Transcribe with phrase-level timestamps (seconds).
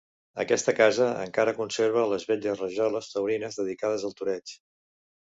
[0.43, 4.55] Aquesta casa encara conserva les belles rajoles taurines dedicades al toreig.